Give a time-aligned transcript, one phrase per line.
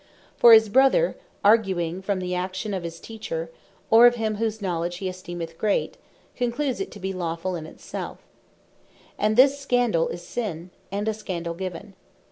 [0.35, 3.51] For his Brother, arguing from the action of his teacher,
[3.91, 5.95] or of him whose knowledge he esteemeth great,
[6.35, 8.17] concludes it to bee lawfull in it selfe.
[9.19, 11.93] And this Scandall, is Sin, and a Scandall given.